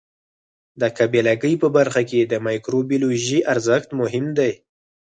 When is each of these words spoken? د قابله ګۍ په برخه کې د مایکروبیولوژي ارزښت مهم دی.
د 0.81 0.83
قابله 0.97 1.33
ګۍ 1.41 1.53
په 1.61 1.67
برخه 1.77 2.01
کې 2.09 2.19
د 2.23 2.33
مایکروبیولوژي 2.45 3.39
ارزښت 3.53 3.89
مهم 4.01 4.25
دی. 4.37 4.51